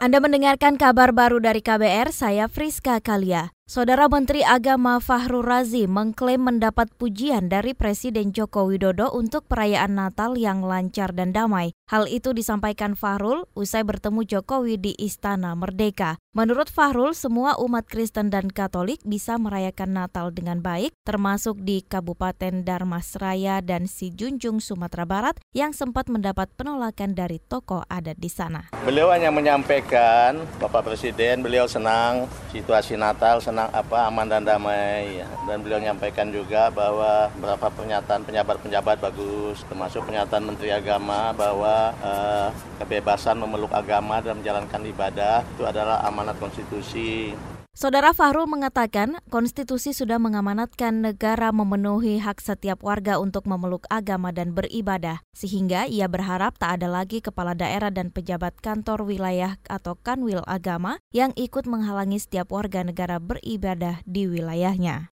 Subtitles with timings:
[0.00, 3.52] Anda mendengarkan kabar baru dari KBR, saya Friska Kalia.
[3.70, 10.34] Saudara Menteri Agama Fahrul Razi mengklaim mendapat pujian dari Presiden Joko Widodo untuk perayaan Natal
[10.34, 11.70] yang lancar dan damai.
[11.86, 16.18] Hal itu disampaikan Fahrul usai bertemu Jokowi di Istana Merdeka.
[16.34, 22.62] Menurut Fahrul, semua umat Kristen dan Katolik bisa merayakan Natal dengan baik, termasuk di Kabupaten
[22.62, 28.70] Darmasraya dan Sijunjung, Sumatera Barat yang sempat mendapat penolakan dari tokoh adat di sana.
[28.86, 35.20] Beliau hanya menyampaikan, Bapak Presiden, beliau senang situasi Natal, senang senang apa aman dan damai
[35.20, 35.28] ya.
[35.44, 42.48] dan beliau menyampaikan juga bahwa beberapa pernyataan penjabat-penjabat bagus termasuk pernyataan Menteri Agama bahwa eh,
[42.80, 47.36] kebebasan memeluk agama dan menjalankan ibadah itu adalah amanat konstitusi
[47.70, 54.58] Saudara Fahrul mengatakan, konstitusi sudah mengamanatkan negara memenuhi hak setiap warga untuk memeluk agama dan
[54.58, 60.42] beribadah, sehingga ia berharap tak ada lagi kepala daerah dan pejabat kantor wilayah atau kanwil
[60.50, 65.14] agama yang ikut menghalangi setiap warga negara beribadah di wilayahnya.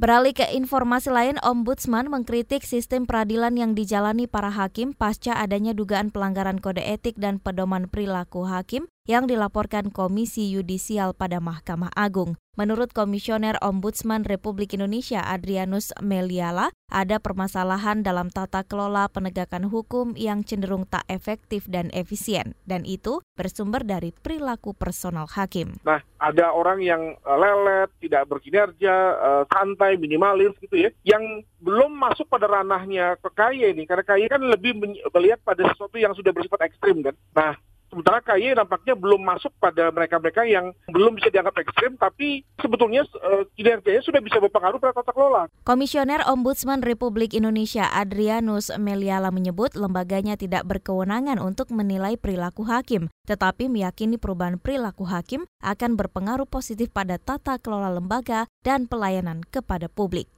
[0.00, 6.08] Beralih ke informasi lain, Ombudsman mengkritik sistem peradilan yang dijalani para hakim pasca adanya dugaan
[6.08, 12.38] pelanggaran kode etik dan pedoman perilaku hakim yang dilaporkan Komisi Yudisial pada Mahkamah Agung.
[12.54, 20.46] Menurut Komisioner Ombudsman Republik Indonesia Adrianus Meliala, ada permasalahan dalam tata kelola penegakan hukum yang
[20.46, 25.78] cenderung tak efektif dan efisien, dan itu bersumber dari perilaku personal hakim.
[25.82, 31.98] Nah, ada orang yang eh, lelet, tidak berkinerja, uh, santai, minimalis gitu ya, yang belum
[31.98, 34.78] masuk pada ranahnya ke KY ini, karena KY kan lebih
[35.14, 37.14] melihat pada sesuatu yang sudah bersifat ekstrim kan.
[37.32, 37.54] Nah,
[37.90, 43.42] Sementara KY nampaknya belum masuk pada mereka-mereka yang belum bisa dianggap ekstrim, tapi sebetulnya uh,
[43.58, 45.50] kinerjanya sudah bisa berpengaruh pada tata kelola.
[45.66, 53.66] Komisioner Ombudsman Republik Indonesia Adrianus Meliala menyebut lembaganya tidak berkewenangan untuk menilai perilaku hakim, tetapi
[53.66, 60.30] meyakini perubahan perilaku hakim akan berpengaruh positif pada tata kelola lembaga dan pelayanan kepada publik.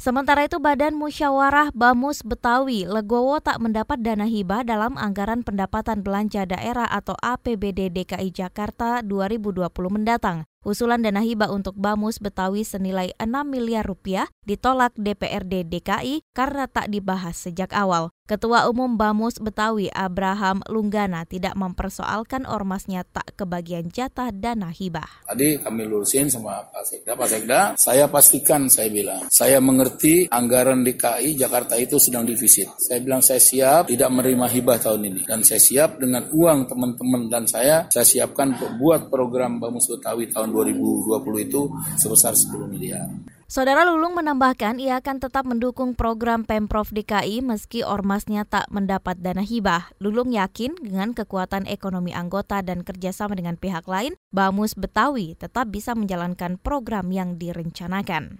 [0.00, 6.48] Sementara itu Badan Musyawarah Bamus Betawi Legowo tak mendapat dana hibah dalam anggaran pendapatan belanja
[6.48, 10.49] daerah atau APBD DKI Jakarta 2020 mendatang.
[10.60, 16.92] Usulan dana hibah untuk Bamus Betawi senilai 6 miliar rupiah ditolak DPRD DKI karena tak
[16.92, 18.12] dibahas sejak awal.
[18.28, 25.26] Ketua Umum Bamus Betawi Abraham Lunggana tidak mempersoalkan ormasnya tak kebagian jatah dana hibah.
[25.26, 27.18] Tadi kami lurusin sama Pak Sekda.
[27.18, 32.70] Pak Sekda, saya pastikan saya bilang, saya mengerti anggaran DKI Jakarta itu sedang divisit.
[32.78, 35.26] Saya bilang saya siap tidak menerima hibah tahun ini.
[35.26, 40.49] Dan saya siap dengan uang teman-teman dan saya, saya siapkan buat program Bamus Betawi tahun
[40.50, 41.60] tahun 2020 itu
[41.96, 43.06] sebesar 10 miliar.
[43.50, 49.42] Saudara Lulung menambahkan ia akan tetap mendukung program Pemprov DKI meski ormasnya tak mendapat dana
[49.42, 49.90] hibah.
[49.98, 55.98] Lulung yakin dengan kekuatan ekonomi anggota dan kerjasama dengan pihak lain, Bamus Betawi tetap bisa
[55.98, 58.38] menjalankan program yang direncanakan.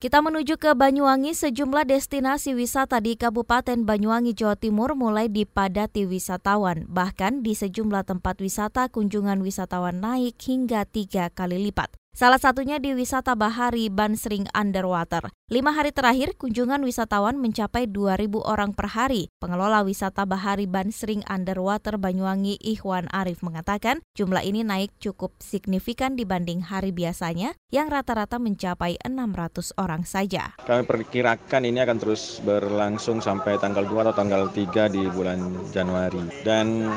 [0.00, 6.88] Kita menuju ke Banyuwangi, sejumlah destinasi wisata di Kabupaten Banyuwangi, Jawa Timur mulai dipadati wisatawan.
[6.88, 11.99] Bahkan di sejumlah tempat wisata, kunjungan wisatawan naik hingga tiga kali lipat.
[12.10, 15.30] Salah satunya di wisata bahari Bansring Underwater.
[15.46, 19.30] Lima hari terakhir, kunjungan wisatawan mencapai 2.000 orang per hari.
[19.38, 26.66] Pengelola wisata bahari Bansring Underwater Banyuwangi Ikhwan Arif mengatakan jumlah ini naik cukup signifikan dibanding
[26.66, 30.58] hari biasanya yang rata-rata mencapai 600 orang saja.
[30.66, 35.38] Kami perkirakan ini akan terus berlangsung sampai tanggal 2 atau tanggal 3 di bulan
[35.70, 36.26] Januari.
[36.42, 36.90] Dan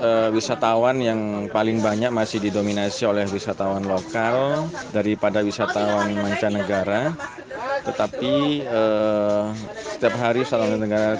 [0.00, 1.20] uh, wisatawan yang
[1.52, 4.21] paling banyak masih didominasi oleh wisatawan lokal
[4.94, 7.14] daripada wisatawan mancanegara
[7.82, 9.50] tetapi uh,
[9.98, 11.18] setiap hari wisatawan negara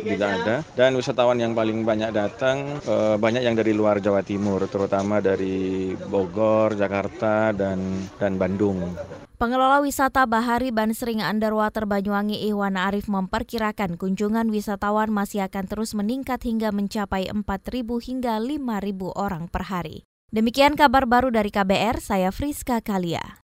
[0.00, 4.64] juga ada dan wisatawan yang paling banyak datang uh, banyak yang dari luar Jawa Timur
[4.68, 7.80] terutama dari Bogor, Jakarta dan
[8.16, 8.96] dan Bandung.
[9.40, 16.44] Pengelola wisata Bahari Bansring Underwater Banyuwangi Iwan Arif memperkirakan kunjungan wisatawan masih akan terus meningkat
[16.44, 17.48] hingga mencapai 4.000
[18.04, 18.60] hingga 5.000
[19.16, 20.09] orang per hari.
[20.30, 23.42] Demikian kabar baru dari KBR, saya Friska Kalia.